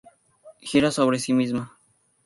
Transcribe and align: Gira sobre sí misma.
Gira 0.63 0.89
sobre 0.89 1.19
sí 1.19 1.31
misma. 1.33 1.77